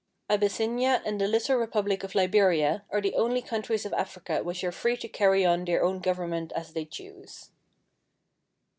[0.31, 4.71] Abyssinia and the little Republic of Liberia are the only countries of Africa which are
[4.71, 7.51] free to carry on their own gov ernment as they choose.